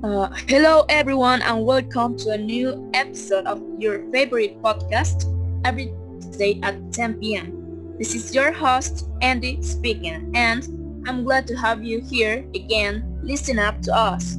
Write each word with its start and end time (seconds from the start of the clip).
Uh, 0.00 0.28
hello 0.46 0.84
everyone 0.88 1.42
and 1.42 1.66
welcome 1.66 2.16
to 2.16 2.30
a 2.30 2.38
new 2.38 2.88
episode 2.94 3.46
of 3.46 3.60
your 3.80 4.08
favorite 4.12 4.62
podcast 4.62 5.26
every 5.64 5.92
Tuesday 6.20 6.60
at 6.62 6.92
10 6.92 7.18
p.m. 7.18 7.96
This 7.98 8.14
is 8.14 8.32
your 8.32 8.52
host 8.52 9.08
Andy 9.22 9.60
speaking 9.60 10.30
and 10.36 11.02
I'm 11.04 11.24
glad 11.24 11.48
to 11.48 11.56
have 11.56 11.82
you 11.82 12.00
here 12.00 12.46
again 12.54 13.18
listening 13.24 13.58
up 13.58 13.82
to 13.82 13.92
us. 13.92 14.36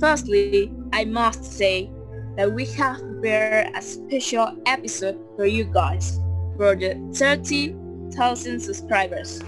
Firstly, 0.00 0.72
I 0.94 1.04
must 1.04 1.44
say 1.44 1.90
that 2.38 2.50
we 2.50 2.64
have 2.72 2.96
prepared 2.96 3.76
a 3.76 3.82
special 3.82 4.56
episode 4.64 5.18
for 5.36 5.44
you 5.44 5.64
guys 5.64 6.18
for 6.56 6.74
the 6.74 6.94
30,000 7.12 8.58
subscribers. 8.58 9.42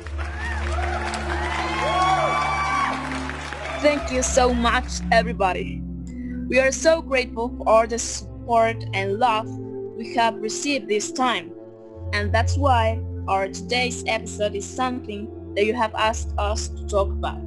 Thank 3.85 4.11
you 4.11 4.23
so 4.23 4.55
much, 4.55 4.89
everybody. 5.13 5.83
We 6.49 6.59
are 6.59 6.73
so 6.73 7.03
grateful 7.03 7.51
for 7.51 7.69
all 7.69 7.87
the 7.87 7.99
support 7.99 8.83
and 8.95 9.19
love 9.19 9.47
we 9.47 10.15
have 10.15 10.37
received 10.37 10.89
this 10.89 11.13
time. 11.13 11.53
And 12.15 12.33
that's 12.33 12.57
why 12.57 12.99
our 13.29 13.47
today's 13.47 14.03
episode 14.07 14.55
is 14.55 14.65
something 14.65 15.29
that 15.55 15.67
you 15.67 15.75
have 15.75 15.95
asked 15.97 16.33
us 16.39 16.69
to 16.69 16.87
talk 16.87 17.09
about. 17.09 17.45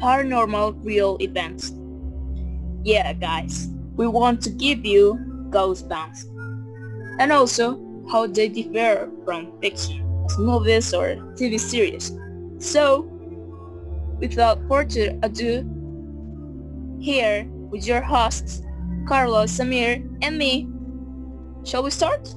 Paranormal 0.00 0.82
real 0.82 1.18
events. 1.20 1.70
Yeah, 2.82 3.12
guys, 3.12 3.68
we 3.94 4.06
want 4.06 4.40
to 4.44 4.50
give 4.50 4.86
you 4.86 5.20
ghost 5.50 5.86
bounce. 5.86 6.24
And 7.18 7.30
also 7.30 7.78
how 8.10 8.26
they 8.26 8.48
differ 8.48 9.10
from 9.26 9.52
fiction, 9.60 10.00
as 10.24 10.38
movies 10.38 10.94
or 10.94 11.16
TV 11.36 11.60
series. 11.60 12.10
So 12.58 13.11
without 14.22 14.60
further 14.68 15.18
ado, 15.24 15.66
here 17.00 17.44
with 17.70 17.84
your 17.84 18.00
hosts, 18.00 18.62
Carlos, 19.08 19.50
Samir, 19.50 20.08
and 20.22 20.38
me. 20.38 20.68
Shall 21.64 21.82
we 21.82 21.90
start? 21.90 22.32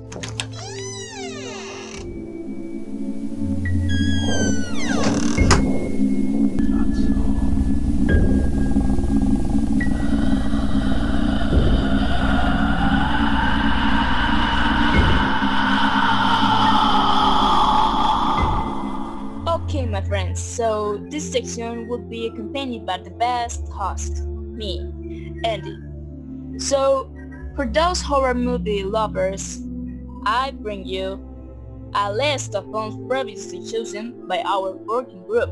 So 20.35 20.97
this 21.09 21.31
section 21.31 21.87
will 21.87 21.99
be 21.99 22.27
accompanied 22.27 22.85
by 22.85 22.97
the 22.97 23.09
best 23.11 23.67
host, 23.69 24.23
me, 24.27 24.79
Andy. 25.43 25.77
So, 26.57 27.11
for 27.55 27.65
those 27.65 28.01
horror 28.01 28.33
movie 28.33 28.83
lovers, 28.83 29.61
I 30.25 30.51
bring 30.51 30.85
you 30.85 31.19
a 31.93 32.11
list 32.11 32.55
of 32.55 32.65
films 32.65 32.95
previously 33.07 33.65
chosen 33.65 34.27
by 34.27 34.41
our 34.43 34.71
working 34.73 35.23
group. 35.23 35.49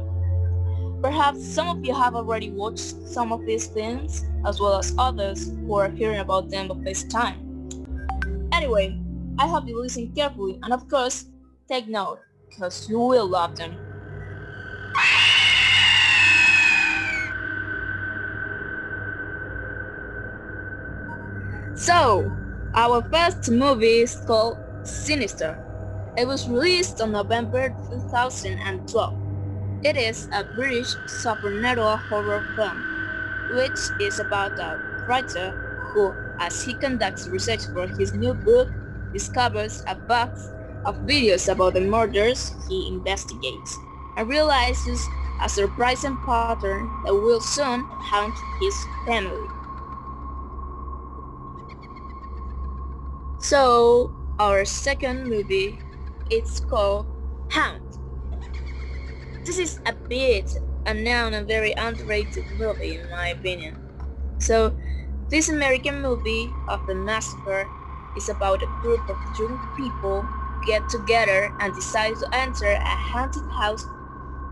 Perhaps 1.01 1.45
some 1.45 1.69
of 1.69 1.85
you 1.85 1.93
have 1.93 2.15
already 2.15 2.49
watched 2.49 3.07
some 3.07 3.31
of 3.31 3.45
these 3.45 3.67
films, 3.67 4.25
as 4.45 4.59
well 4.59 4.77
as 4.77 4.93
others 4.97 5.51
who 5.51 5.75
are 5.75 5.89
hearing 5.89 6.19
about 6.19 6.49
them 6.49 6.67
for 6.67 6.75
this 6.75 7.03
time. 7.03 7.69
Anyway, 8.51 8.99
I 9.37 9.47
hope 9.47 9.67
you 9.67 9.79
listen 9.81 10.11
carefully 10.13 10.59
and 10.63 10.73
of 10.73 10.87
course, 10.89 11.25
take 11.69 11.87
note, 11.87 12.19
because 12.49 12.89
you 12.89 12.99
will 12.99 13.27
love 13.27 13.55
them. 13.55 13.92
So, 21.83 22.31
our 22.75 23.03
first 23.11 23.51
movie 23.51 24.01
is 24.03 24.15
called 24.15 24.57
Sinister. 24.83 25.59
It 26.15 26.25
was 26.27 26.47
released 26.47 27.01
on 27.01 27.11
November 27.11 27.75
2012. 27.89 29.13
It 29.83 29.97
is 29.97 30.27
a 30.31 30.45
British 30.45 30.95
supernatural 31.07 31.97
horror 31.97 32.45
film, 32.55 32.85
which 33.49 33.77
is 33.99 34.19
about 34.19 34.59
a 34.59 34.79
writer 35.07 35.53
who, 35.93 36.15
as 36.39 36.61
he 36.63 36.73
conducts 36.73 37.27
research 37.27 37.65
for 37.73 37.87
his 37.97 38.13
new 38.13 38.33
book, 38.33 38.69
discovers 39.13 39.83
a 39.87 39.95
box 39.95 40.53
of 40.85 40.97
videos 41.01 41.51
about 41.51 41.73
the 41.73 41.81
murders 41.81 42.53
he 42.69 42.87
investigates 42.87 43.77
and 44.15 44.29
realizes 44.29 45.11
a 45.43 45.49
surprising 45.49 46.17
pattern 46.25 46.89
that 47.03 47.13
will 47.13 47.41
soon 47.41 47.85
haunt 47.99 48.35
his 48.61 48.75
family. 49.05 49.49
So 53.43 54.15
our 54.39 54.63
second 54.63 55.27
movie 55.27 55.77
it's 56.29 56.61
called 56.61 57.05
Haunt. 57.51 57.83
This 59.43 59.57
is 59.57 59.81
a 59.85 59.91
bit 59.91 60.49
unknown 60.85 61.33
and 61.33 61.45
very 61.45 61.73
underrated 61.73 62.45
movie 62.57 62.95
in 62.95 63.09
my 63.09 63.27
opinion. 63.35 63.75
So 64.39 64.73
this 65.27 65.49
American 65.49 66.01
movie 66.01 66.55
of 66.69 66.87
the 66.87 66.95
massacre 66.95 67.67
is 68.15 68.29
about 68.29 68.63
a 68.63 68.67
group 68.81 69.09
of 69.09 69.17
young 69.37 69.59
people 69.75 70.25
get 70.65 70.87
together 70.87 71.53
and 71.59 71.75
decide 71.75 72.15
to 72.15 72.29
enter 72.33 72.71
a 72.71 72.95
haunted 72.95 73.51
house 73.51 73.83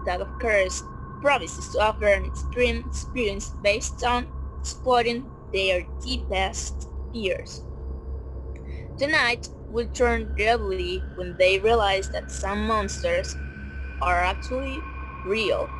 that 0.05 0.19
of 0.19 0.37
course 0.37 0.83
promises 1.21 1.69
to 1.69 1.79
offer 1.79 2.07
an 2.07 2.25
extreme 2.25 2.83
experience 2.85 3.51
based 3.63 4.03
on 4.03 4.27
exploiting 4.59 5.31
their 5.53 5.87
deepest 6.01 6.89
fears. 7.13 7.63
The 9.01 9.07
night 9.07 9.49
will 9.67 9.87
turn 9.87 10.35
deadly 10.37 11.07
when 11.15 11.35
they 11.39 11.57
realize 11.57 12.09
that 12.09 12.29
some 12.29 12.67
monsters 12.67 13.35
are 13.99 14.21
actually 14.21 14.83
real. 15.25 15.71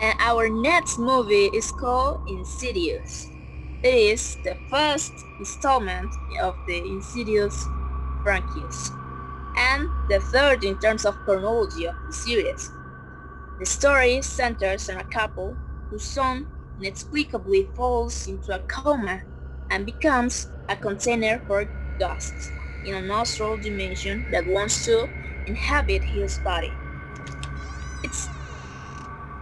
And 0.00 0.14
our 0.20 0.48
next 0.48 1.00
movie 1.00 1.46
is 1.46 1.72
called 1.72 2.20
Insidious. 2.28 3.32
It 3.82 3.92
is 3.94 4.36
the 4.44 4.56
first 4.70 5.26
installment 5.40 6.14
of 6.40 6.54
the 6.68 6.88
Insidious 6.88 7.66
franchise 8.22 8.92
and 9.56 9.88
the 10.08 10.20
third 10.20 10.62
in 10.62 10.76
terms 10.76 11.04
of 11.04 11.16
chronology 11.24 11.88
of 11.88 11.96
the 12.06 12.12
series. 12.12 12.70
The 13.58 13.66
story 13.66 14.22
centers 14.22 14.88
on 14.88 14.98
a 14.98 15.04
couple 15.04 15.56
whose 15.90 16.04
son 16.04 16.46
inexplicably 16.82 17.70
falls 17.76 18.26
into 18.26 18.52
a 18.54 18.58
coma 18.58 19.22
and 19.70 19.86
becomes 19.86 20.48
a 20.68 20.74
container 20.74 21.40
for 21.46 21.66
ghosts 21.98 22.50
in 22.84 22.94
an 22.94 23.10
astral 23.10 23.56
dimension 23.56 24.26
that 24.30 24.46
wants 24.46 24.84
to 24.84 25.08
inhabit 25.46 26.02
his 26.02 26.38
body. 26.38 26.76
It's 28.02 28.28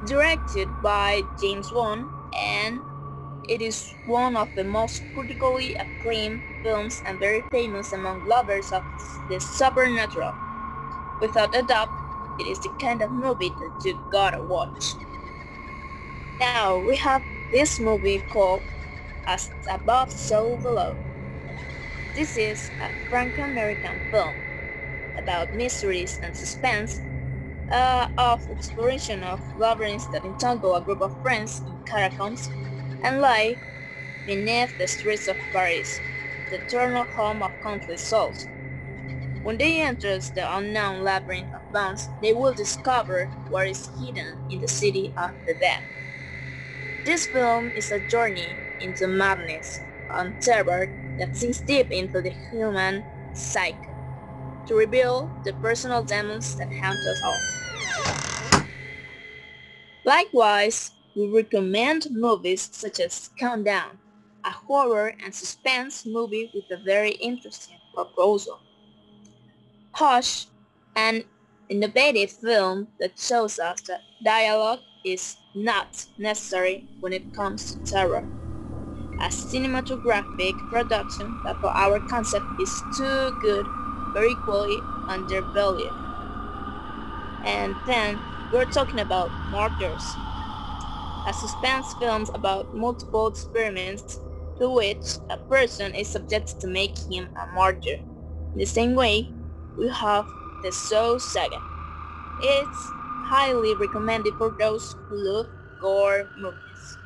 directed 0.05 0.69
by 0.83 1.25
James 1.41 1.73
Wan 1.73 2.11
and 2.39 2.81
it 3.49 3.63
is 3.63 3.95
one 4.05 4.37
of 4.37 4.55
the 4.55 4.65
most 4.65 5.03
critically 5.15 5.75
acclaimed 5.77 6.43
films 6.63 7.03
and 7.07 7.19
very 7.19 7.43
famous 7.51 7.93
among 7.93 8.25
lovers 8.25 8.71
of 8.71 8.85
the 9.29 9.41
supernatural. 9.41 10.35
Without 11.21 11.55
a 11.55 11.63
doubt, 11.63 11.89
it 12.39 12.47
is 12.47 12.61
the 12.61 12.71
kind 12.81 13.01
of 13.03 13.11
movie 13.11 13.57
that 13.59 13.85
you 13.85 13.99
gotta 14.11 14.43
watch. 14.43 14.97
Now 16.41 16.79
we 16.79 16.97
have 16.97 17.23
this 17.51 17.79
movie 17.81 18.21
called 18.21 18.65
As 19.27 19.51
Above 19.71 20.13
So 20.13 20.57
Below. 20.57 20.99
This 22.15 22.37
is 22.37 22.71
a 22.81 22.93
Franco-American 23.09 24.01
film 24.11 24.45
about 25.17 25.55
mysteries 25.55 26.19
and 26.23 26.37
suspense 26.37 27.03
uh, 27.71 28.09
of 28.19 28.49
exploration 28.51 29.23
of 29.25 29.41
labyrinths 29.57 30.07
that 30.09 30.25
entangle 30.25 30.75
a 30.77 30.83
group 30.83 31.01
of 31.03 31.21
friends 31.23 31.63
in 31.67 31.79
catacombs 31.87 32.51
and 33.03 33.21
lie 33.21 33.61
beneath 34.27 34.77
the 34.79 34.89
streets 34.89 35.29
of 35.29 35.39
Paris, 35.53 36.03
the 36.51 36.57
eternal 36.57 37.05
home 37.05 37.43
of 37.43 37.61
countless 37.63 38.03
souls. 38.03 38.49
When 39.43 39.59
they 39.59 39.83
enter 39.83 40.19
the 40.19 40.47
unknown 40.57 41.03
labyrinth 41.05 41.53
of 41.55 41.71
bounds, 41.73 42.09
they 42.23 42.33
will 42.33 42.55
discover 42.55 43.33
what 43.49 43.69
is 43.69 43.91
hidden 43.99 44.39
in 44.51 44.61
the 44.61 44.69
city 44.69 45.13
of 45.17 45.33
the 45.47 45.55
dead. 45.55 45.83
This 47.05 47.27
film 47.27 47.73
is 47.75 47.91
a 47.91 48.01
journey 48.01 48.61
into 48.79 49.07
madness 49.09 49.81
and 50.09 50.41
terror 50.41 50.93
that 51.19 51.37
sinks 51.37 51.61
deep 51.61 51.91
into 51.91 52.21
the 52.21 52.31
human 52.51 53.05
psyche 53.33 53.79
to 54.67 54.75
reveal 54.75 55.33
the 55.45 55.53
personal 55.55 56.03
demons 56.03 56.57
that 56.57 56.69
haunt 56.81 56.99
us 57.07 57.21
all. 57.25 57.41
Likewise, 60.05 60.93
we 61.17 61.29
recommend 61.29 62.09
movies 62.11 62.69
such 62.73 63.01
as 63.01 63.31
Countdown, 63.39 63.99
a 64.45 64.51
horror 64.51 65.15
and 65.23 65.35
suspense 65.35 66.05
movie 66.07 66.51
with 66.55 66.71
a 66.71 66.83
very 66.83 67.13
interesting 67.13 67.79
proposal. 67.95 68.61
Hush, 69.93 70.47
an 70.97 71.25
innovative 71.69 72.31
film 72.31 72.89
that 72.99 73.19
shows 73.19 73.59
us 73.59 73.81
that 73.83 74.03
dialogue 74.25 74.81
is 75.05 75.37
not 75.55 76.07
necessary 76.19 76.87
when 77.01 77.13
it 77.13 77.35
comes 77.35 77.75
to 77.75 77.85
terror. 77.85 78.27
A 79.21 79.29
cinematographic 79.29 80.57
production 80.71 81.41
that 81.45 81.61
for 81.61 81.69
our 81.69 82.01
concept 82.09 82.47
is 82.61 82.83
too 82.97 83.37
good, 83.41 83.67
very 84.13 84.33
equally 84.33 84.79
undervalued. 85.09 85.93
And 87.45 87.75
then 87.87 88.19
we're 88.53 88.65
talking 88.65 89.01
about 89.01 89.31
Martyrs, 89.51 90.05
a 91.27 91.33
suspense 91.33 91.93
film 91.95 92.27
about 92.35 92.75
multiple 92.75 93.29
experiments 93.29 94.21
to 94.59 94.71
which 94.71 95.19
a 95.31 95.37
person 95.37 95.95
is 95.95 96.09
subjected 96.09 96.61
to 96.61 96.67
make 96.67 96.97
him 97.11 97.29
a 97.37 97.47
martyr. 97.55 97.99
In 98.53 98.59
the 98.59 98.67
same 98.67 98.95
way, 98.95 99.29
we 99.79 99.89
have 99.89 100.27
the 100.63 100.71
Saw 100.71 101.19
Saga. 101.19 101.61
It's 102.43 102.93
highly 103.31 103.77
recommended 103.77 104.35
for 104.35 104.51
those 104.59 104.97
who 105.07 105.17
love 105.17 105.47
gore 105.81 106.29
movies. 106.37 106.99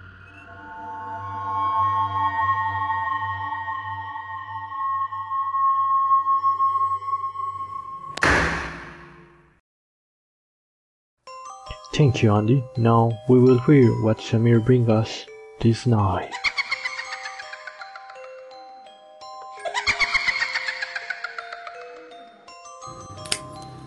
Thank 11.93 12.23
you, 12.23 12.33
Andy. 12.33 12.65
Now 12.79 13.13
we 13.29 13.39
will 13.39 13.59
hear 13.59 13.93
what 14.03 14.17
Samir 14.17 14.65
brings 14.65 14.89
us 14.89 15.27
this 15.61 15.85
night. 15.85 16.33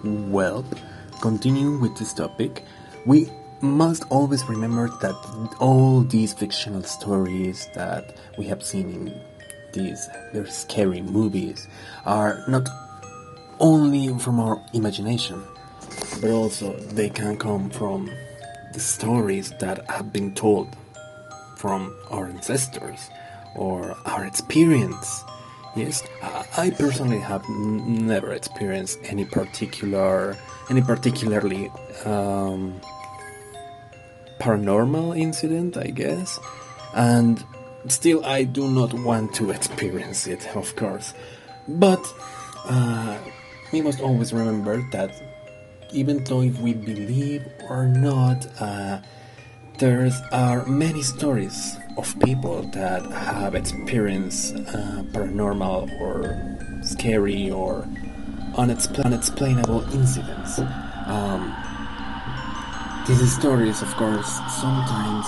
Well, 0.03 0.63
continuing 1.21 1.81
with 1.81 1.97
this 1.97 2.13
topic, 2.13 2.63
we 3.05 3.29
must 3.61 4.03
always 4.09 4.43
remember 4.45 4.87
that 5.01 5.15
all 5.59 6.01
these 6.01 6.33
fictional 6.33 6.83
stories 6.83 7.67
that 7.73 8.15
we 8.37 8.45
have 8.45 8.63
seen 8.63 8.89
in 8.89 9.21
these 9.73 10.07
very 10.33 10.49
scary 10.49 11.01
movies 11.01 11.67
are 12.05 12.43
not 12.47 12.67
only 13.59 14.17
from 14.19 14.39
our 14.39 14.63
imagination, 14.73 15.43
but 16.21 16.31
also 16.31 16.73
they 16.93 17.09
can 17.09 17.37
come 17.37 17.69
from 17.69 18.09
the 18.73 18.79
stories 18.79 19.51
that 19.59 19.89
have 19.89 20.13
been 20.13 20.33
told 20.33 20.75
from 21.57 21.95
our 22.11 22.27
ancestors 22.27 23.09
or 23.55 23.97
our 24.05 24.25
experience 24.25 25.23
Yes, 25.77 26.01
I 26.57 26.71
personally 26.71 27.19
have 27.19 27.47
never 27.49 28.33
experienced 28.33 28.97
any 29.03 29.25
particular, 29.25 30.35
any 30.71 30.81
particularly 30.81 31.69
um, 32.03 32.81
paranormal 34.39 35.15
incident, 35.15 35.77
I 35.77 35.91
guess, 35.91 36.39
and 36.95 37.43
still 37.87 38.25
I 38.25 38.41
do 38.41 38.67
not 38.67 38.91
want 38.91 39.35
to 39.35 39.51
experience 39.51 40.25
it, 40.25 40.47
of 40.55 40.75
course. 40.75 41.13
But 41.67 42.01
uh, 42.65 43.19
we 43.71 43.81
must 43.81 44.01
always 44.01 44.33
remember 44.33 44.81
that 44.93 45.11
even 45.91 46.23
though 46.23 46.41
if 46.41 46.59
we 46.59 46.73
believe 46.73 47.45
or 47.69 47.85
not, 47.85 48.47
uh, 48.59 49.01
there 49.77 50.09
are 50.31 50.65
many 50.65 51.03
stories 51.03 51.77
of 51.97 52.17
people 52.19 52.61
that 52.73 53.03
have 53.11 53.55
experienced 53.55 54.55
uh, 54.55 55.03
paranormal 55.11 55.99
or 55.99 56.37
scary 56.83 57.49
or 57.49 57.87
unexplainable 58.57 59.83
incidents. 59.93 60.59
Um, 61.05 61.55
these 63.07 63.35
stories, 63.35 63.81
of 63.81 63.89
course, 63.95 64.27
sometimes 64.59 65.25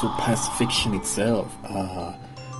surpass 0.00 0.48
fiction 0.58 0.94
itself. 0.94 1.54
Uh, 1.64 2.12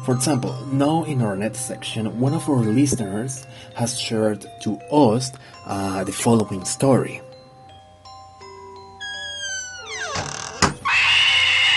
for 0.05 0.15
example, 0.15 0.55
now 0.67 1.05
in 1.05 1.23
our 1.23 1.37
next 1.37 1.61
section, 1.61 2.21
one 2.21 2.35
of 2.35 2.49
our 2.49 2.61
listeners 2.61 3.47
has 3.75 3.99
shared 3.99 4.47
to 4.63 4.77
us 4.93 5.33
uh, 5.67 6.05
the 6.05 6.13
following 6.13 6.65
story. 6.65 7.21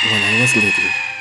When 0.06 0.21
I 0.21 0.41
was 0.41 0.56
little, 0.56 1.12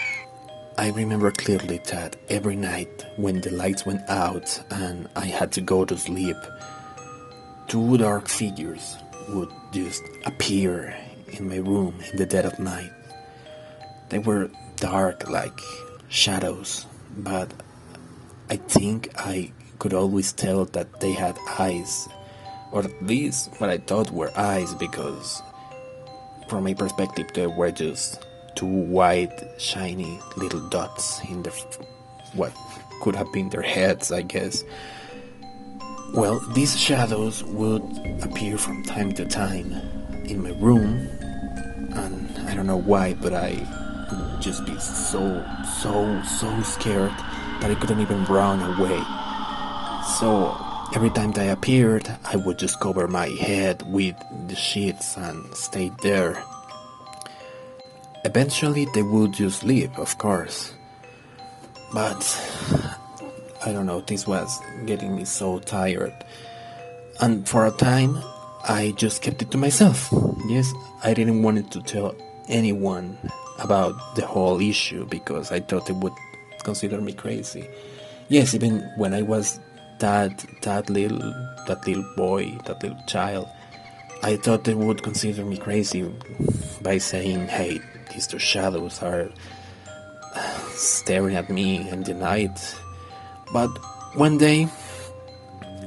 I 0.82 0.88
remember 0.88 1.31
clearly 1.31 1.81
that 1.93 2.17
every 2.29 2.56
night 2.56 3.06
when 3.14 3.40
the 3.40 3.52
lights 3.52 3.87
went 3.87 4.02
out 4.11 4.61
and 4.69 5.08
I 5.14 5.26
had 5.26 5.52
to 5.52 5.61
go 5.61 5.84
to 5.84 5.96
sleep, 5.96 6.37
two 7.69 7.99
dark 7.99 8.26
figures 8.26 8.96
would 9.29 9.52
just 9.70 10.02
appear 10.26 10.93
in 11.29 11.49
my 11.49 11.58
room 11.58 11.94
in 12.11 12.17
the 12.17 12.26
dead 12.26 12.46
of 12.46 12.58
night. 12.58 12.90
They 14.08 14.19
were 14.19 14.50
dark 14.75 15.31
like 15.31 15.61
shadows, 16.08 16.84
but 17.17 17.55
I 18.50 18.56
think 18.56 19.11
I 19.14 19.52
could 19.79 19.94
always 19.94 20.32
tell 20.32 20.64
that 20.64 20.99
they 20.99 21.12
had 21.12 21.38
eyes, 21.61 22.08
or 22.73 22.82
at 22.82 23.06
least 23.06 23.55
what 23.58 23.70
I 23.70 23.79
thought 23.79 24.11
were 24.11 24.37
eyes, 24.37 24.75
because 24.75 25.44
from 26.49 26.64
my 26.64 26.75
perspective, 26.75 27.31
they 27.34 27.46
were 27.46 27.70
just 27.70 28.19
two 28.54 28.66
white, 28.66 29.32
shiny 29.58 30.19
little 30.37 30.60
dots 30.69 31.20
in 31.28 31.43
the 31.43 31.50
what 32.34 32.52
could 33.00 33.16
have 33.16 33.32
been 33.32 33.50
their 33.50 33.62
heads, 33.62 34.12
I 34.12 34.22
guess. 34.22 34.64
Well, 36.14 36.40
these 36.54 36.78
shadows 36.78 37.43
would 37.44 37.82
appear 38.22 38.58
from 38.58 38.84
time 38.84 39.12
to 39.14 39.25
time 39.25 39.72
in 40.25 40.43
my 40.43 40.50
room, 40.60 41.08
and 41.94 42.38
I 42.49 42.54
don't 42.54 42.66
know 42.66 42.76
why, 42.76 43.14
but 43.14 43.32
I 43.32 43.66
would 44.10 44.43
just 44.43 44.64
be 44.66 44.78
so, 44.78 45.44
so, 45.81 46.22
so 46.22 46.62
scared 46.62 47.12
that 47.60 47.70
I 47.70 47.75
couldn't 47.75 48.00
even 48.00 48.25
run 48.26 48.60
away. 48.78 49.02
So 50.19 50.56
every 50.94 51.10
time 51.10 51.32
they 51.32 51.48
appeared, 51.48 52.14
I 52.25 52.37
would 52.37 52.58
just 52.58 52.78
cover 52.81 53.08
my 53.08 53.28
head 53.28 53.82
with 53.90 54.16
the 54.48 54.56
sheets 54.56 55.16
and 55.16 55.55
stay 55.55 55.90
there 56.02 56.43
Eventually, 58.24 58.86
they 58.94 59.02
would 59.02 59.32
just 59.32 59.64
leave, 59.64 59.91
of 59.98 60.17
course. 60.19 60.72
But 61.93 62.22
I 63.64 63.72
don't 63.72 63.86
know, 63.86 64.00
this 64.00 64.26
was 64.26 64.60
getting 64.86 65.17
me 65.17 65.24
so 65.24 65.58
tired. 65.58 66.14
And 67.20 67.48
for 67.48 67.67
a 67.67 67.70
time, 67.70 68.19
I 68.69 68.93
just 68.96 69.22
kept 69.22 69.43
it 69.43 69.50
to 69.50 69.58
myself. 69.58 70.08
Yes, 70.48 70.72
I 71.02 71.14
didn't 71.14 71.43
want 71.43 71.70
to 71.72 71.82
tell 71.82 72.14
anyone 72.48 73.19
about 73.58 74.17
the 74.17 74.26
whole 74.26 74.60
issue 74.60 75.06
because 75.06 75.52
I 75.52 75.60
thought 75.60 75.86
they 75.86 75.93
would 75.93 76.12
consider 76.62 77.00
me 77.00 77.12
crazy. 77.12 77.69
Yes, 78.29 78.55
even 78.55 78.81
when 78.96 79.14
I 79.14 79.22
was 79.22 79.60
that 79.98 80.44
that 80.62 80.88
little 80.91 81.19
that 81.67 81.86
little 81.86 82.08
boy, 82.17 82.58
that 82.64 82.82
little 82.82 83.02
child, 83.06 83.48
I 84.22 84.36
thought 84.36 84.64
they 84.64 84.74
would 84.74 85.02
consider 85.02 85.44
me 85.44 85.56
crazy 85.56 86.10
by 86.82 86.98
saying, 86.98 87.48
"Hey, 87.48 87.81
these 88.12 88.26
two 88.26 88.38
shadows 88.38 89.02
are 89.02 89.31
staring 90.70 91.36
at 91.36 91.50
me 91.50 91.88
in 91.88 92.02
the 92.02 92.14
night. 92.14 92.76
But 93.52 93.69
one 94.14 94.38
day, 94.38 94.69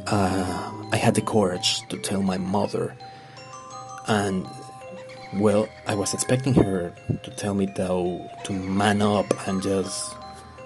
uh, 0.07 0.71
I 0.91 0.97
had 0.97 1.15
the 1.15 1.21
courage 1.21 1.87
to 1.89 1.97
tell 1.97 2.21
my 2.21 2.37
mother, 2.37 2.95
and 4.07 4.47
well, 5.35 5.67
I 5.87 5.95
was 5.95 6.13
expecting 6.13 6.53
her 6.55 6.93
to 7.23 7.31
tell 7.31 7.53
me 7.53 7.67
though 7.75 8.29
to 8.45 8.53
man 8.53 9.01
up 9.01 9.25
and 9.47 9.61
just 9.61 10.13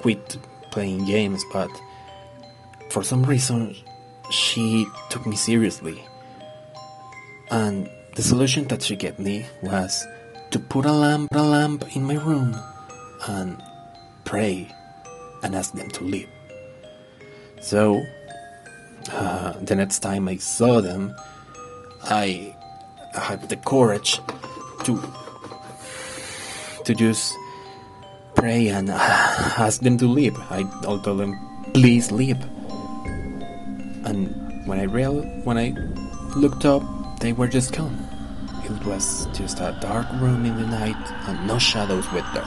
quit 0.02 0.38
playing 0.72 1.06
games, 1.06 1.44
but 1.52 1.70
for 2.90 3.04
some 3.04 3.24
reason, 3.24 3.76
she 4.32 4.86
took 5.10 5.26
me 5.26 5.36
seriously. 5.36 6.04
And 7.52 7.90
the 8.16 8.22
solution 8.22 8.68
that 8.68 8.84
she 8.84 8.96
gave 8.96 9.18
me 9.18 9.46
was 9.64 10.06
to 10.52 10.60
put 10.60 10.86
a 10.86 10.92
lamp, 10.92 11.34
a 11.36 11.42
lamp 11.42 11.96
in 11.96 12.04
my 12.04 12.16
room 12.16 12.56
and 13.28 13.62
pray 14.26 14.74
and 15.44 15.56
ask 15.56 15.74
them 15.74 15.90
to 15.90 16.04
leave. 16.04 16.30
So, 17.62 18.04
uh, 19.12 19.54
the 19.62 19.76
next 19.76 20.00
time 20.00 20.28
I 20.28 20.38
saw 20.38 20.82
them, 20.82 21.14
I 22.04 22.56
had 23.14 23.50
the 23.50 23.58
courage 23.58 24.20
to 24.86 24.98
to 26.86 26.96
just 26.96 27.36
pray 28.34 28.70
and 28.70 28.90
ask 28.90 29.82
them 29.82 29.98
to 29.98 30.08
leave. 30.08 30.38
I 30.50 30.64
told 30.82 31.04
them, 31.04 31.38
"Please 31.74 32.12
leave." 32.12 32.42
And 34.06 34.34
when 34.66 34.80
I 34.80 34.90
real 34.90 35.22
when 35.44 35.58
I 35.58 35.76
looked 36.36 36.66
up, 36.66 36.82
they 37.20 37.34
were 37.34 37.48
just 37.48 37.76
gone. 37.76 38.09
It 38.70 38.86
was 38.86 39.26
just 39.34 39.60
a 39.60 39.76
dark 39.82 40.08
room 40.14 40.46
in 40.46 40.56
the 40.56 40.68
night 40.68 41.12
and 41.28 41.48
no 41.48 41.58
shadows 41.58 42.06
with 42.12 42.26
there. 42.34 42.44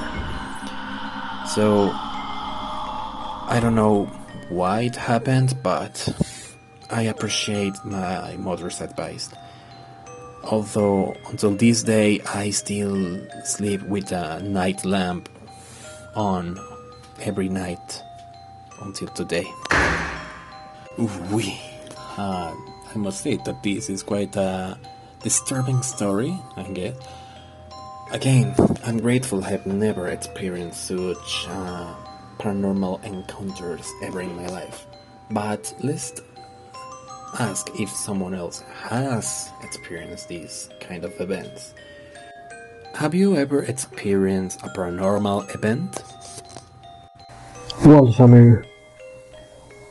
So, 1.54 1.90
I 1.92 3.58
don't 3.60 3.74
know 3.74 4.04
why 4.48 4.82
it 4.82 4.96
happened, 4.96 5.56
but 5.62 6.08
I 6.90 7.02
appreciate 7.02 7.74
my 7.84 8.36
mother's 8.36 8.80
advice. 8.80 9.30
Although 10.44 11.16
until 11.30 11.54
this 11.54 11.82
day 11.82 12.20
I 12.20 12.50
still 12.50 13.20
sleep 13.44 13.82
with 13.82 14.12
a 14.12 14.40
night 14.42 14.84
lamp 14.84 15.28
on 16.14 16.58
every 17.20 17.48
night 17.48 18.02
until 18.80 19.08
today. 19.08 19.46
Oui. 20.98 21.58
Uh, 22.16 22.54
I 22.94 22.98
must 22.98 23.22
say 23.22 23.36
that 23.44 23.62
this 23.62 23.88
is 23.88 24.02
quite 24.02 24.36
a 24.36 24.78
disturbing 25.22 25.82
story, 25.82 26.38
I 26.56 26.62
guess. 26.64 26.96
Again, 28.10 28.54
I'm 28.84 28.98
grateful 28.98 29.42
I 29.44 29.50
have 29.50 29.66
never 29.66 30.08
experienced 30.08 30.84
such 30.84 31.46
uh, 31.48 31.94
paranormal 32.38 33.02
encounters 33.04 33.90
ever 34.02 34.20
in 34.20 34.36
my 34.36 34.46
life. 34.46 34.86
But 35.30 35.72
let's 35.82 36.20
ask 37.38 37.68
if 37.80 37.88
someone 37.88 38.34
else 38.34 38.60
has 38.90 39.50
experienced 39.62 40.28
these 40.28 40.68
kind 40.80 41.04
of 41.04 41.18
events. 41.20 41.72
Have 42.94 43.14
you 43.14 43.36
ever 43.36 43.62
experienced 43.62 44.60
a 44.62 44.68
paranormal 44.68 45.54
event? 45.54 46.02
Well, 47.86 48.12
Samir, 48.12 48.66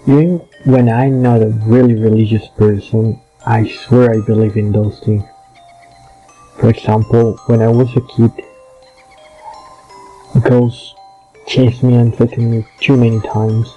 even 0.07 0.38
when 0.65 0.88
I'm 0.88 1.21
not 1.21 1.41
a 1.41 1.47
really 1.65 1.95
religious 1.95 2.47
person, 2.50 3.19
I 3.45 3.67
swear 3.67 4.12
I 4.12 4.19
believe 4.19 4.55
in 4.55 4.71
those 4.71 5.00
things. 5.00 5.24
For 6.60 6.69
example, 6.69 7.39
when 7.48 7.60
I 7.63 7.69
was 7.69 7.89
a 7.98 8.01
kid, 8.01 8.31
ghosts 10.43 10.93
chased 11.48 11.81
me 11.81 11.95
and 11.95 12.15
threatened 12.15 12.51
me 12.51 12.67
too 12.79 12.95
many 12.95 13.19
times. 13.21 13.67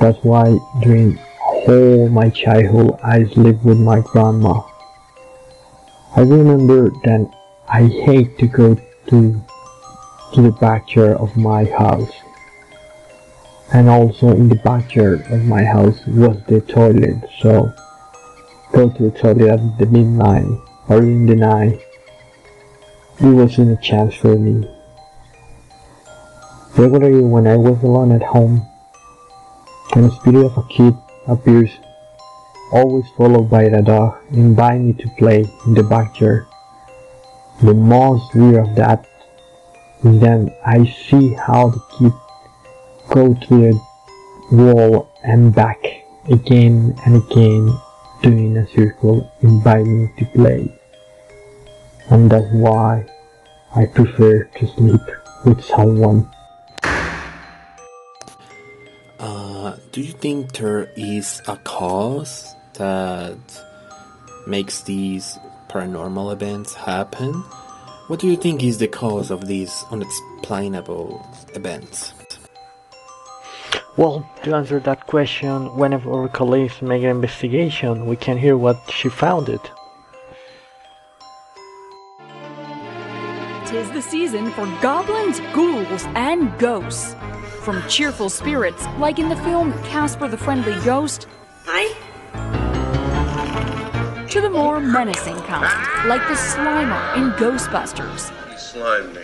That's 0.00 0.18
why 0.24 0.58
during 0.82 1.20
all 1.68 2.08
my 2.08 2.30
childhood 2.30 2.98
I 3.00 3.18
lived 3.36 3.64
with 3.64 3.78
my 3.78 4.00
grandma. 4.00 4.62
I 6.16 6.22
remember 6.22 6.90
that 7.04 7.30
I 7.68 7.82
hate 7.86 8.38
to 8.38 8.48
go 8.48 8.74
to 8.74 9.40
to 10.34 10.42
the 10.42 10.50
backyard 10.60 11.16
of 11.18 11.36
my 11.36 11.64
house. 11.64 12.10
And 13.72 13.88
also 13.88 14.30
in 14.30 14.48
the 14.48 14.56
backyard 14.56 15.30
of 15.30 15.44
my 15.44 15.62
house 15.62 16.04
was 16.06 16.42
the 16.48 16.60
toilet, 16.60 17.22
so 17.40 17.72
go 18.78 18.88
to 18.88 19.10
the 19.10 19.18
toilet 19.18 19.50
at 19.50 19.78
the 19.78 19.86
midnight 19.86 20.46
or 20.88 20.98
in 20.98 21.26
the 21.26 21.34
night. 21.34 21.80
It 23.18 23.26
wasn't 23.26 23.76
a 23.76 23.82
chance 23.82 24.14
for 24.14 24.38
me. 24.38 24.70
Regularly 26.76 27.22
when 27.22 27.48
I 27.48 27.56
was 27.56 27.82
alone 27.82 28.12
at 28.12 28.22
home, 28.22 28.62
and 29.96 30.04
the 30.04 30.14
spirit 30.20 30.46
of 30.46 30.58
a 30.58 30.62
kid 30.68 30.94
appears, 31.26 31.72
always 32.70 33.04
followed 33.16 33.50
by 33.50 33.68
the 33.68 33.82
dog, 33.82 34.16
invite 34.30 34.80
me 34.80 34.92
to 34.92 35.08
play 35.18 35.44
in 35.66 35.74
the 35.74 35.82
backyard. 35.82 36.46
The 37.64 37.74
most 37.74 38.32
weird 38.32 38.68
of 38.68 38.76
that 38.76 39.04
is 40.04 40.20
then 40.20 40.54
I 40.64 40.86
see 40.86 41.34
how 41.34 41.70
the 41.70 41.82
kid 41.98 42.12
go 43.10 43.34
to 43.34 43.54
the 43.58 43.80
wall 44.52 45.10
and 45.24 45.52
back 45.52 45.82
again 46.30 46.94
and 47.04 47.16
again 47.16 47.76
doing 48.22 48.56
a 48.56 48.66
circle 48.68 49.32
inviting 49.42 50.12
to 50.18 50.24
play. 50.26 50.72
And 52.10 52.30
that's 52.30 52.52
why 52.52 53.06
I 53.74 53.86
prefer 53.86 54.44
to 54.44 54.66
sleep 54.66 55.00
with 55.44 55.62
someone. 55.64 56.28
Uh, 59.18 59.76
do 59.92 60.00
you 60.00 60.12
think 60.12 60.52
there 60.52 60.90
is 60.96 61.42
a 61.48 61.56
cause 61.58 62.54
that 62.74 63.38
makes 64.46 64.82
these 64.82 65.38
paranormal 65.68 66.32
events 66.32 66.74
happen? 66.74 67.34
What 68.08 68.20
do 68.20 68.26
you 68.26 68.36
think 68.36 68.64
is 68.64 68.78
the 68.78 68.88
cause 68.88 69.30
of 69.30 69.46
these 69.46 69.84
unexplainable 69.90 71.26
events? 71.54 72.14
Well, 73.98 74.24
to 74.44 74.54
answer 74.54 74.78
that 74.78 75.08
question, 75.08 75.76
whenever 75.76 76.08
of 76.10 76.16
our 76.16 76.28
colleagues 76.28 76.80
make 76.80 77.02
an 77.02 77.08
investigation. 77.08 78.06
We 78.06 78.14
can 78.14 78.38
hear 78.38 78.56
what 78.56 78.78
she 78.88 79.08
found 79.08 79.48
it. 79.48 79.60
Tis 83.66 83.90
the 83.90 84.00
season 84.00 84.52
for 84.52 84.66
goblins, 84.80 85.40
ghouls, 85.52 86.04
and 86.14 86.56
ghosts. 86.60 87.16
From 87.64 87.82
cheerful 87.88 88.28
spirits, 88.28 88.86
like 89.00 89.18
in 89.18 89.28
the 89.28 89.36
film 89.38 89.72
Casper 89.82 90.28
the 90.28 90.38
Friendly 90.38 90.76
Ghost, 90.84 91.26
Hi. 91.66 91.92
to 94.28 94.40
the 94.40 94.48
more 94.48 94.78
menacing 94.78 95.38
kind, 95.38 96.08
like 96.08 96.22
the 96.28 96.34
Slimer 96.34 97.16
in 97.16 97.32
Ghostbusters. 97.32 98.30
You 98.52 98.58
slimed 98.58 99.16
me. 99.16 99.22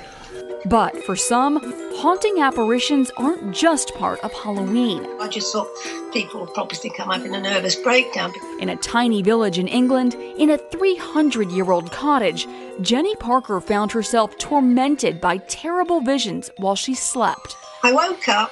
But 0.67 1.05
for 1.05 1.14
some, 1.14 1.61
haunting 1.97 2.41
apparitions 2.41 3.11
aren't 3.19 3.55
just 3.55 3.95
part 3.95 4.19
of 4.21 4.33
Halloween. 4.33 5.07
I 5.21 5.29
just 5.29 5.53
thought 5.53 5.69
people 6.12 6.41
would 6.41 6.55
probably 6.55 6.79
think 6.79 6.99
I'm 6.99 7.11
having 7.11 7.35
a 7.35 7.41
nervous 7.41 7.76
breakdown. 7.76 8.33
In 8.61 8.71
a 8.71 8.76
tiny 8.76 9.23
village 9.23 9.59
in 9.59 9.69
England, 9.69 10.14
in 10.14 10.50
a 10.50 10.59
300 10.59 11.50
year 11.50 11.71
old 11.71 11.93
cottage, 11.93 12.47
Jenny 12.81 13.14
Parker 13.17 13.61
found 13.61 13.93
herself 13.93 14.38
tormented 14.38 15.21
by 15.21 15.37
terrible 15.37 16.00
visions 16.00 16.50
while 16.57 16.76
she 16.76 16.95
slept. 16.95 17.57
I 17.83 17.93
woke 17.93 18.29
up 18.29 18.50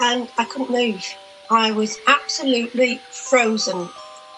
and 0.00 0.28
I 0.38 0.44
couldn't 0.44 0.70
move. 0.70 1.04
I 1.50 1.72
was 1.72 1.98
absolutely 2.06 3.00
frozen, 3.10 3.88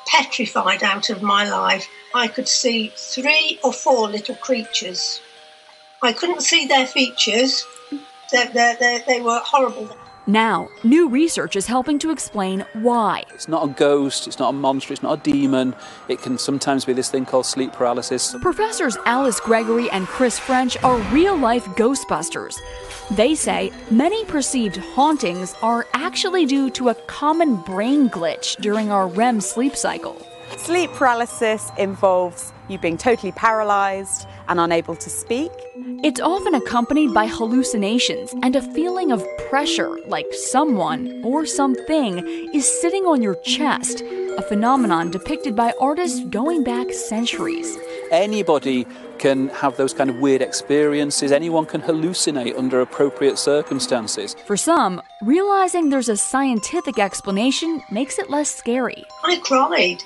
petrified 0.07 0.83
out 0.83 1.11
of 1.11 1.23
my 1.23 1.49
life. 1.49 1.87
I 2.13 2.27
could 2.27 2.49
see 2.49 2.93
three 2.97 3.61
or 3.63 3.73
four 3.73 4.09
little 4.09 4.35
creatures. 4.35 5.21
I 6.05 6.13
couldn't 6.13 6.43
see 6.43 6.67
their 6.67 6.87
features. 6.87 7.65
They, 8.33 8.47
they, 8.49 8.77
they, 8.81 9.05
they 9.07 9.21
were 9.21 9.41
horrible. 9.45 9.97
Now, 10.27 10.69
new 10.83 11.09
research 11.09 11.55
is 11.55 11.67
helping 11.67 11.99
to 12.01 12.11
explain 12.11 12.65
why. 12.75 13.25
It's 13.35 13.49
not 13.49 13.65
a 13.69 13.73
ghost, 13.73 14.27
it's 14.27 14.39
not 14.39 14.51
a 14.51 14.53
monster, 14.53 14.93
it's 14.93 15.03
not 15.03 15.19
a 15.19 15.31
demon. 15.31 15.77
It 16.09 16.21
can 16.21 16.39
sometimes 16.39 16.85
be 16.85 16.93
this 16.93 17.09
thing 17.09 17.25
called 17.25 17.47
sleep 17.47 17.73
paralysis. 17.73 18.35
Professors 18.41 18.97
Alice 19.05 19.39
Gregory 19.39 19.91
and 19.91 20.07
Chris 20.07 20.39
French 20.41 20.77
are 20.83 20.99
real 21.13 21.37
life 21.37 21.65
Ghostbusters. 21.77 22.57
They 23.13 23.37
say 23.37 23.73
many 23.91 24.25
perceived 24.25 24.77
hauntings 24.77 25.55
are 25.63 25.87
actually 25.93 26.47
due 26.47 26.71
to 26.71 26.89
a 26.89 26.95
common 26.95 27.57
brain 27.57 28.09
glitch 28.09 28.61
during 28.61 28.91
our 28.91 29.07
REM 29.07 29.41
sleep 29.41 29.77
cycle. 29.77 30.17
Sleep 30.57 30.91
paralysis 30.93 31.71
involves 31.79 32.53
you 32.69 32.79
being 32.79 32.97
totally 32.97 33.33
paralyzed 33.33 34.27
and 34.53 34.61
unable 34.61 34.95
to 34.95 35.11
speak. 35.11 35.51
It's 36.05 36.21
often 36.21 36.55
accompanied 36.55 37.15
by 37.15 37.27
hallucinations 37.27 38.35
and 38.43 38.55
a 38.55 38.61
feeling 38.61 39.11
of 39.11 39.25
pressure, 39.49 39.99
like 40.07 40.27
someone 40.33 41.23
or 41.25 41.47
something 41.47 42.19
is 42.53 42.81
sitting 42.81 43.05
on 43.07 43.23
your 43.23 43.37
chest, 43.37 44.03
a 44.03 44.43
phenomenon 44.43 45.11
depicted 45.11 45.57
by 45.57 45.73
artists 45.81 46.23
going 46.27 46.65
back 46.65 46.93
centuries. 46.93 47.79
Anybody 48.11 48.87
can 49.19 49.49
have 49.49 49.79
those 49.79 49.95
kind 49.95 50.11
of 50.11 50.19
weird 50.19 50.43
experiences. 50.43 51.33
Anyone 51.33 51.65
can 51.65 51.81
hallucinate 51.81 52.59
under 52.59 52.83
appropriate 52.83 53.39
circumstances. 53.39 54.37
For 54.45 54.57
some, 54.57 55.01
realizing 55.23 55.89
there's 55.89 56.11
a 56.11 56.17
scientific 56.17 56.99
explanation 56.99 57.81
makes 57.91 58.19
it 58.19 58.29
less 58.29 58.55
scary. 58.55 59.05
I 59.25 59.39
cried 59.39 60.05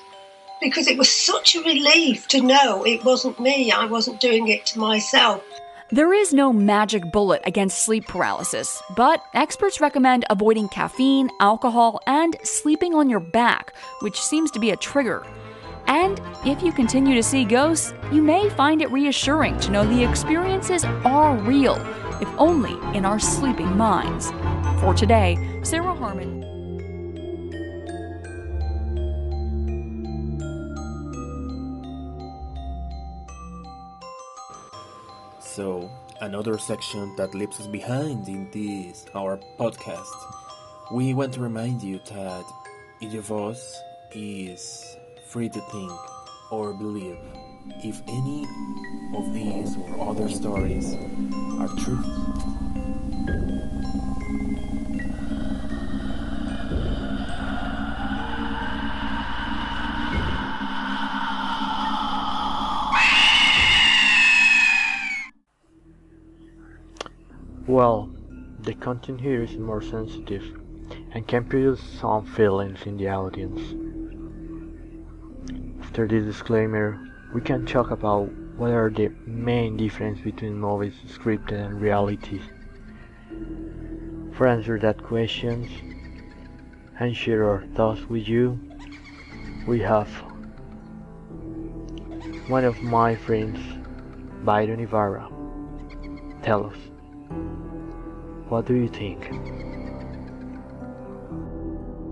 because 0.61 0.87
it 0.87 0.97
was 0.97 1.09
such 1.09 1.55
a 1.55 1.61
relief 1.61 2.27
to 2.29 2.41
know 2.41 2.85
it 2.85 3.03
wasn't 3.03 3.39
me. 3.39 3.71
I 3.71 3.85
wasn't 3.85 4.19
doing 4.19 4.47
it 4.47 4.65
to 4.67 4.79
myself. 4.79 5.43
There 5.89 6.13
is 6.13 6.33
no 6.33 6.51
magic 6.51 7.13
bullet 7.13 7.41
against 7.45 7.85
sleep 7.85 8.07
paralysis, 8.07 8.81
but 8.97 9.23
experts 9.33 9.79
recommend 9.79 10.25
avoiding 10.29 10.67
caffeine, 10.67 11.29
alcohol, 11.39 12.01
and 12.05 12.35
sleeping 12.43 12.93
on 12.93 13.09
your 13.09 13.21
back, 13.21 13.73
which 14.01 14.19
seems 14.19 14.51
to 14.51 14.59
be 14.59 14.71
a 14.71 14.75
trigger. 14.75 15.25
And 15.87 16.19
if 16.45 16.61
you 16.61 16.73
continue 16.73 17.15
to 17.15 17.23
see 17.23 17.45
ghosts, 17.45 17.93
you 18.11 18.21
may 18.21 18.49
find 18.49 18.81
it 18.81 18.91
reassuring 18.91 19.57
to 19.61 19.71
know 19.71 19.85
the 19.85 20.03
experiences 20.03 20.83
are 20.83 21.37
real, 21.37 21.75
if 22.21 22.27
only 22.37 22.73
in 22.95 23.05
our 23.05 23.19
sleeping 23.19 23.77
minds. 23.77 24.31
For 24.81 24.93
today, 24.93 25.37
Sarah 25.63 25.95
Harmon. 25.95 26.36
So, 35.57 35.89
another 36.21 36.59
section 36.59 37.15
that 37.15 37.33
leaves 37.33 37.59
us 37.59 37.65
behind 37.65 38.27
in 38.29 38.47
this, 38.51 39.07
our 39.15 39.39
podcast. 39.57 40.05
We 40.91 41.15
want 41.15 41.33
to 41.33 41.39
remind 41.39 41.81
you 41.81 41.99
that 42.11 42.45
each 42.99 43.15
of 43.15 43.31
us 43.31 43.81
is 44.11 44.95
free 45.25 45.49
to 45.49 45.59
think 45.59 45.91
or 46.51 46.75
believe 46.75 47.17
if 47.83 48.03
any 48.07 48.45
of 49.17 49.33
these 49.33 49.75
or 49.77 50.11
other 50.11 50.29
stories 50.29 50.93
are 51.57 51.73
true. 51.81 52.05
Well, 67.77 68.09
the 68.61 68.73
content 68.73 69.21
here 69.21 69.43
is 69.43 69.55
more 69.55 69.83
sensitive 69.83 70.41
and 71.11 71.27
can 71.27 71.45
produce 71.45 71.79
some 71.79 72.25
feelings 72.25 72.79
in 72.87 72.97
the 72.97 73.09
audience. 73.09 73.61
After 75.83 76.07
this 76.07 76.25
disclaimer, 76.25 76.99
we 77.35 77.41
can 77.41 77.67
talk 77.67 77.91
about 77.91 78.31
what 78.57 78.71
are 78.71 78.89
the 78.89 79.09
main 79.27 79.77
difference 79.77 80.19
between 80.21 80.59
movies 80.59 80.95
scripted 81.05 81.51
and 81.51 81.79
reality. 81.79 82.41
For 84.33 84.47
answer 84.47 84.79
that 84.79 85.03
questions 85.03 85.69
and 86.99 87.15
share 87.15 87.47
our 87.47 87.63
thoughts 87.75 88.01
with 88.09 88.27
you, 88.27 88.59
we 89.67 89.81
have 89.81 90.09
one 92.47 92.65
of 92.65 92.81
my 92.81 93.15
friends, 93.15 93.59
Byron 94.43 94.79
Ibarra. 94.79 95.29
Tell 96.41 96.65
us, 96.65 96.86
what 98.49 98.65
do 98.65 98.75
you 98.75 98.87
think? 98.87 99.29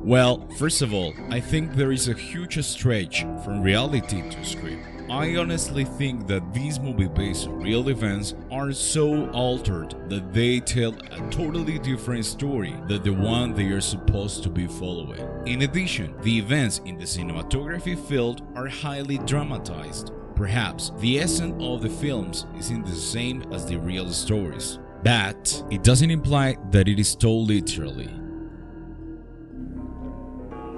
Well, 0.05 0.47
first 0.57 0.83
of 0.83 0.93
all, 0.93 1.13
I 1.31 1.39
think 1.39 1.73
there 1.73 1.91
is 1.91 2.07
a 2.07 2.13
huge 2.13 2.63
stretch 2.63 3.21
from 3.43 3.61
reality 3.63 4.21
to 4.29 4.43
script. 4.45 4.83
I 5.09 5.35
honestly 5.35 5.85
think 5.85 6.27
that 6.27 6.53
these 6.53 6.79
movie 6.79 7.07
based 7.07 7.47
real 7.49 7.89
events 7.89 8.33
are 8.51 8.71
so 8.71 9.29
altered 9.31 9.95
that 10.09 10.33
they 10.33 10.59
tell 10.59 10.95
a 11.11 11.29
totally 11.29 11.79
different 11.79 12.25
story 12.25 12.75
than 12.87 13.03
the 13.03 13.13
one 13.13 13.53
they 13.53 13.67
are 13.67 13.81
supposed 13.81 14.43
to 14.43 14.49
be 14.49 14.67
following. 14.67 15.21
In 15.45 15.61
addition, 15.61 16.15
the 16.21 16.37
events 16.37 16.81
in 16.85 16.97
the 16.97 17.05
cinematography 17.05 17.97
field 18.07 18.41
are 18.55 18.67
highly 18.67 19.19
dramatized. 19.19 20.11
Perhaps 20.35 20.91
the 20.97 21.19
essence 21.19 21.55
of 21.63 21.81
the 21.81 21.89
films 21.89 22.45
isn't 22.57 22.85
the 22.85 22.95
same 22.95 23.41
as 23.53 23.65
the 23.65 23.77
real 23.77 24.09
stories, 24.11 24.79
but 25.05 25.63
it 25.69 25.83
doesn't 25.83 26.09
imply 26.09 26.57
that 26.71 26.87
it 26.87 26.97
is 26.99 27.15
told 27.15 27.47
literally. 27.47 28.09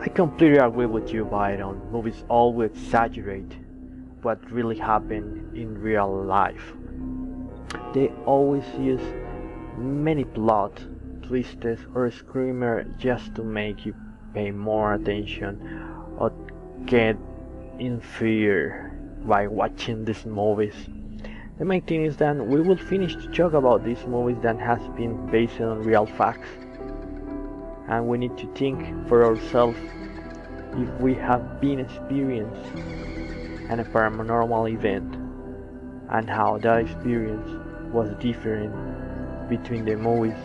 I 0.01 0.09
completely 0.09 0.57
agree 0.57 0.85
with 0.85 1.13
you, 1.13 1.23
Byron. 1.23 1.81
Movies 1.93 2.25
always 2.27 2.71
exaggerate 2.71 3.55
what 4.23 4.39
really 4.51 4.77
happened 4.77 5.55
in 5.55 5.81
real 5.81 6.25
life. 6.25 6.73
They 7.93 8.09
always 8.25 8.65
use 8.77 9.01
many 9.77 10.25
plot 10.25 10.77
twists 11.21 11.85
or 11.95 12.11
screamer 12.11 12.83
just 12.97 13.33
to 13.35 13.43
make 13.43 13.85
you 13.85 13.95
pay 14.33 14.51
more 14.51 14.95
attention 14.95 15.57
or 16.17 16.33
get 16.85 17.15
in 17.79 18.01
fear 18.01 18.91
by 19.23 19.47
watching 19.47 20.03
these 20.03 20.25
movies. 20.25 20.75
The 21.57 21.65
main 21.65 21.81
thing 21.81 22.05
is 22.05 22.17
that 22.17 22.35
we 22.35 22.61
will 22.61 22.77
finish 22.77 23.15
to 23.15 23.27
talk 23.29 23.53
about 23.53 23.83
these 23.83 24.05
movies 24.05 24.37
that 24.43 24.59
has 24.59 24.79
been 24.95 25.25
based 25.31 25.59
on 25.59 25.81
real 25.81 26.05
facts 26.05 26.49
and 27.87 28.07
we 28.07 28.19
need 28.19 28.37
to 28.37 28.45
think 28.53 29.07
for 29.07 29.25
ourselves 29.25 29.79
if 30.73 30.89
we 31.01 31.15
have 31.15 31.59
been 31.59 31.79
experienced 31.79 32.69
an 33.69 33.83
paranormal 33.91 34.71
event 34.71 35.15
and 36.11 36.29
how 36.29 36.59
that 36.59 36.81
experience 36.81 37.49
was 37.91 38.13
different 38.19 38.71
between 39.49 39.83
the 39.83 39.95
movies 39.95 40.37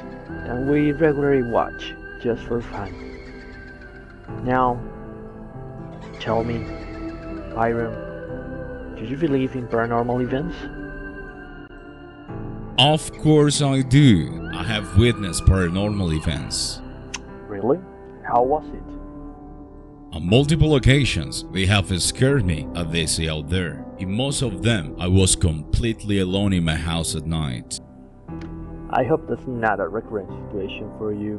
that 0.47 0.67
we 0.67 0.93
regularly 0.93 1.43
watch 1.43 1.95
just 2.23 2.43
for 2.45 2.63
fun. 2.63 2.91
Now, 4.45 4.81
tell 6.21 6.43
me, 6.43 6.65
Byron, 7.55 8.97
do 8.97 9.05
you 9.05 9.17
believe 9.19 9.55
in 9.57 9.69
paranormal 9.69 10.23
events? 10.23 10.57
Of 12.83 13.17
course 13.19 13.63
I 13.63 13.83
do. 13.83 14.51
I 14.53 14.65
have 14.65 14.99
witnessed 14.99 15.45
paranormal 15.45 16.17
events. 16.17 16.81
Really? 17.47 17.79
How 18.27 18.43
was 18.43 18.67
it? 18.75 20.17
On 20.17 20.29
multiple 20.29 20.75
occasions, 20.75 21.45
they 21.53 21.65
have 21.67 22.03
scared 22.03 22.45
me 22.45 22.67
as 22.75 22.89
they 22.89 23.07
say 23.07 23.29
out 23.29 23.49
there. 23.49 23.87
In 23.99 24.11
most 24.11 24.43
of 24.43 24.65
them, 24.65 24.97
I 24.99 25.07
was 25.07 25.37
completely 25.37 26.19
alone 26.19 26.53
in 26.53 26.65
my 26.65 26.75
house 26.75 27.15
at 27.15 27.25
night. 27.25 27.79
I 28.91 29.05
hope 29.05 29.29
that's 29.29 29.47
not 29.47 29.79
a 29.79 29.87
recurrent 29.87 30.31
situation 30.31 30.91
for 30.99 31.13
you. 31.13 31.39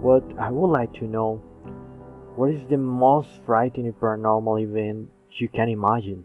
What 0.00 0.24
I 0.36 0.50
would 0.50 0.72
like 0.72 0.92
to 0.94 1.04
know, 1.04 1.36
what 2.34 2.50
is 2.50 2.68
the 2.68 2.76
most 2.76 3.28
frightening 3.46 3.92
paranormal 3.92 4.60
event 4.60 5.10
you 5.38 5.48
can 5.48 5.68
imagine? 5.68 6.24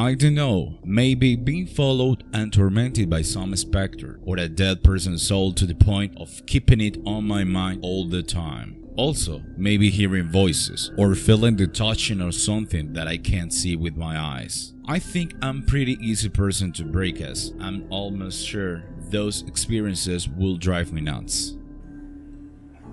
I 0.00 0.14
don't 0.14 0.34
know, 0.34 0.78
maybe 0.82 1.36
being 1.36 1.66
followed 1.66 2.24
and 2.32 2.50
tormented 2.50 3.10
by 3.10 3.20
some 3.20 3.54
specter 3.54 4.18
or 4.24 4.38
a 4.38 4.48
dead 4.48 4.82
person's 4.82 5.28
soul 5.28 5.52
to 5.52 5.66
the 5.66 5.74
point 5.74 6.16
of 6.16 6.46
keeping 6.46 6.80
it 6.80 6.96
on 7.04 7.24
my 7.24 7.44
mind 7.44 7.80
all 7.82 8.08
the 8.08 8.22
time. 8.22 8.82
Also, 8.96 9.42
maybe 9.58 9.90
hearing 9.90 10.30
voices 10.30 10.90
or 10.96 11.14
feeling 11.14 11.56
the 11.56 11.66
touching 11.66 12.22
of 12.22 12.34
something 12.34 12.94
that 12.94 13.08
I 13.08 13.18
can't 13.18 13.52
see 13.52 13.76
with 13.76 13.94
my 13.94 14.18
eyes. 14.18 14.72
I 14.88 15.00
think 15.00 15.34
I'm 15.42 15.66
pretty 15.66 15.98
easy 16.00 16.30
person 16.30 16.72
to 16.72 16.84
break 16.84 17.20
as 17.20 17.52
I'm 17.60 17.86
almost 17.90 18.46
sure 18.46 18.84
those 19.10 19.42
experiences 19.42 20.26
will 20.26 20.56
drive 20.56 20.94
me 20.94 21.02
nuts. 21.02 21.58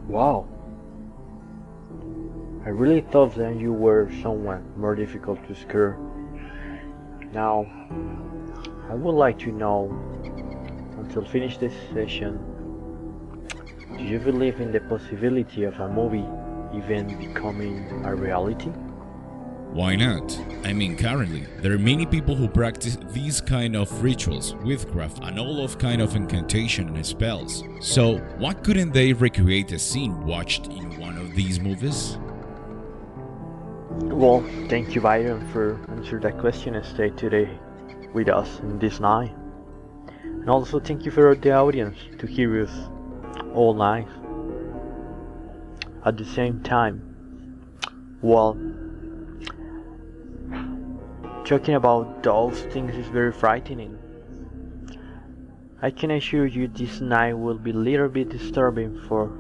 Wow. 0.09 0.45
I 2.65 2.69
really 2.69 2.99
thought 2.99 3.33
that 3.35 3.57
you 3.57 3.71
were 3.71 4.11
someone 4.21 4.65
more 4.75 4.93
difficult 4.93 5.39
to 5.47 5.55
scare. 5.55 5.97
Now, 7.33 7.65
I 8.89 8.93
would 8.93 9.15
like 9.15 9.37
to 9.39 9.51
know, 9.51 9.89
until 10.97 11.25
finish 11.25 11.57
this 11.57 11.73
session, 11.93 12.39
do 13.97 14.03
you 14.03 14.19
believe 14.19 14.61
in 14.61 14.71
the 14.71 14.79
possibility 14.81 15.63
of 15.63 15.79
a 15.79 15.89
movie 15.89 16.25
even 16.75 17.17
becoming 17.17 18.05
a 18.05 18.15
reality? 18.15 18.71
Why 19.71 19.95
not? 19.95 20.39
I 20.63 20.71
mean, 20.71 20.95
currently, 20.95 21.45
there 21.61 21.73
are 21.73 21.77
many 21.77 22.05
people 22.05 22.35
who 22.35 22.47
practice 22.47 22.97
these 23.11 23.41
kind 23.41 23.75
of 23.75 23.91
rituals, 24.01 24.55
witchcraft, 24.63 25.19
and 25.23 25.37
all 25.37 25.63
of 25.63 25.77
kind 25.77 26.01
of 26.01 26.15
incantation 26.15 26.87
and 26.95 27.05
spells. 27.05 27.63
So, 27.81 28.17
why 28.37 28.53
couldn't 28.53 28.93
they 28.93 29.13
recreate 29.13 29.71
a 29.73 29.79
scene 29.79 30.25
watched 30.25 30.67
in 30.67 30.97
one 30.97 31.17
of 31.17 31.35
these 31.35 31.59
movies? 31.59 32.17
Well, 33.99 34.41
thank 34.69 34.93
you, 34.93 35.01
Byron, 35.01 35.47
for 35.51 35.79
answering 35.89 36.21
that 36.21 36.37
question 36.37 36.75
and 36.75 36.85
stay 36.85 37.09
today 37.09 37.49
with 38.13 38.29
us 38.29 38.59
in 38.59 38.77
this 38.77 38.99
night. 38.99 39.35
And 40.23 40.49
also 40.49 40.79
thank 40.79 41.03
you 41.03 41.11
for 41.11 41.35
the 41.35 41.51
audience 41.51 41.97
to 42.19 42.27
hear 42.27 42.63
us 42.63 42.71
all 43.53 43.73
night. 43.73 44.07
At 46.05 46.15
the 46.17 46.25
same 46.25 46.61
time, 46.61 47.01
well, 48.21 48.57
talking 51.43 51.75
about 51.75 52.21
those 52.21 52.61
things 52.73 52.95
is 52.95 53.07
very 53.07 53.31
frightening. 53.31 53.97
I 55.81 55.89
can 55.89 56.11
assure 56.11 56.45
you 56.45 56.67
this 56.67 57.01
night 57.01 57.33
will 57.33 57.57
be 57.57 57.71
a 57.71 57.73
little 57.73 58.09
bit 58.09 58.29
disturbing 58.29 59.01
for 59.07 59.31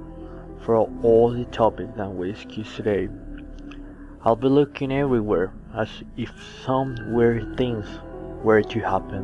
for 0.65 0.77
all 0.77 1.29
the 1.29 1.45
topics 1.45 1.93
that 1.95 2.09
we 2.11 2.31
discussed 2.31 2.75
today. 2.75 3.07
I'll 4.27 4.35
be 4.35 4.49
looking 4.49 4.91
everywhere 4.91 5.53
as 5.73 5.87
if 6.17 6.29
some 6.65 6.97
weird 7.13 7.55
things 7.55 7.87
were 8.43 8.61
to 8.61 8.79
happen. 8.81 9.23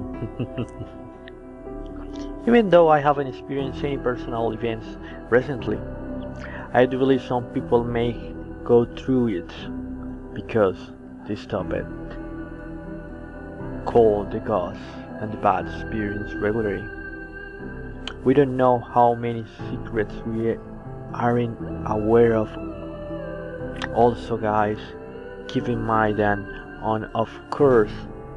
Even 2.48 2.70
though 2.70 2.88
I 2.88 3.02
haven't 3.02 3.28
experienced 3.28 3.84
any 3.84 3.98
personal 3.98 4.54
events 4.54 4.88
recently, 5.30 5.78
I 6.72 6.86
do 6.86 6.98
believe 6.98 7.22
some 7.22 7.44
people 7.48 7.84
may 7.84 8.13
go 8.63 8.86
through 8.86 9.28
it 9.39 9.52
because 10.34 10.78
they 11.28 11.36
stop 11.36 11.74
it. 11.74 11.86
Call 13.84 14.24
the 14.24 14.39
ghosts 14.39 14.80
and 15.20 15.34
the 15.34 15.38
bad 15.38 15.68
experience 15.68 16.34
regularly. 16.36 16.88
We 18.24 18.34
don't 18.34 18.56
know 18.56 18.80
how 18.80 19.16
many 19.16 19.44
secrets 19.70 20.16
we 20.26 20.56
aren't 21.13 21.60
aware 21.88 22.36
of 22.38 22.73
also 23.96 24.38
guys 24.38 24.78
keep 25.48 25.68
in 25.68 25.82
mind 25.82 26.18
that 26.20 26.40
on 26.82 27.06
of 27.16 27.30
course 27.50 27.92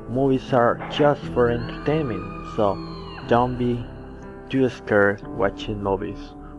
movies 0.08 0.52
are 0.52 0.76
just 0.90 1.22
for 1.34 1.50
entertainment 1.50 2.22
so 2.56 2.74
don't 3.28 3.58
be 3.58 3.84
too 4.48 4.68
scared 4.68 5.26
watching 5.26 5.82
movies. 5.82 6.18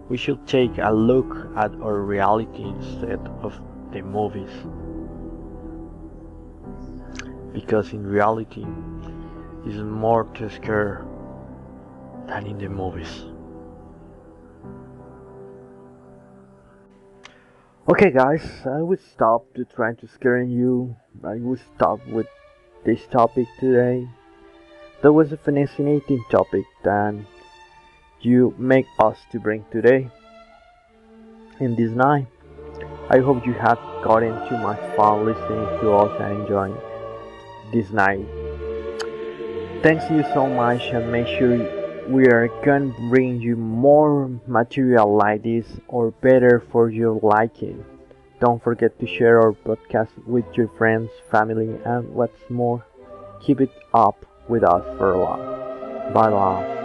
We 0.09 0.17
should 0.17 0.45
take 0.47 0.77
a 0.77 0.91
look 0.91 1.49
at 1.55 1.73
our 1.81 2.01
reality 2.01 2.63
instead 2.63 3.19
of 3.41 3.59
the 3.91 4.01
movies. 4.01 4.51
Because 7.53 7.93
in 7.93 8.05
reality 8.05 8.65
is 9.65 9.77
more 9.77 10.25
to 10.35 10.49
scare 10.49 11.05
than 12.27 12.45
in 12.45 12.57
the 12.57 12.69
movies 12.69 13.23
Okay 17.89 18.11
guys, 18.11 18.43
I 18.65 18.81
will 18.81 18.99
stop 19.15 19.45
to 19.53 19.63
trying 19.63 19.95
to 20.03 20.09
scare 20.09 20.41
you. 20.41 20.93
I 21.23 21.35
will 21.35 21.55
stop 21.55 22.05
with 22.07 22.27
this 22.83 22.99
topic 23.07 23.47
today. 23.61 24.05
that 25.01 25.13
was 25.13 25.31
a 25.31 25.37
fascinating 25.37 26.21
topic 26.29 26.65
that 26.83 27.15
you 28.19 28.53
make 28.57 28.87
us 28.99 29.17
to 29.31 29.39
bring 29.39 29.63
today 29.71 30.09
in 31.61 31.77
this 31.77 31.91
night. 31.91 32.27
I 33.09 33.19
hope 33.19 33.47
you 33.47 33.53
have 33.53 33.79
gotten 34.03 34.35
too 34.49 34.57
much 34.57 34.81
fun 34.97 35.23
listening 35.23 35.65
to 35.79 35.93
us 35.93 36.11
and 36.19 36.41
enjoying 36.41 36.75
this 37.71 37.89
night. 37.91 38.27
Thanks 39.81 40.03
you 40.11 40.23
so 40.33 40.45
much 40.45 40.81
and 40.91 41.09
make 41.09 41.27
sure 41.27 41.55
we 42.09 42.27
are 42.27 42.47
gonna 42.63 42.93
bring 43.09 43.41
you 43.41 43.55
more 43.55 44.29
material 44.47 45.15
like 45.15 45.43
this 45.43 45.65
or 45.87 46.11
better 46.11 46.63
for 46.71 46.89
your 46.89 47.19
liking. 47.21 47.83
Don't 48.39 48.63
forget 48.63 48.99
to 48.99 49.07
share 49.07 49.41
our 49.41 49.53
podcast 49.53 50.09
with 50.25 50.45
your 50.53 50.69
friends, 50.77 51.09
family, 51.31 51.75
and 51.85 52.09
what's 52.13 52.49
more, 52.49 52.85
keep 53.41 53.61
it 53.61 53.71
up 53.93 54.25
with 54.47 54.63
us 54.63 54.85
for 54.97 55.13
a 55.13 55.19
while. 55.19 56.13
Bye 56.13 56.29
bye. 56.29 56.76